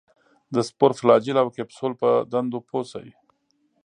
د 0.53 0.55
سپور، 0.67 0.91
فلاجیل 0.99 1.37
او 1.41 1.47
کپسول 1.57 1.91
په 2.01 2.09
دندو 2.31 2.59
پوه 2.67 2.83
شي. 2.91 3.09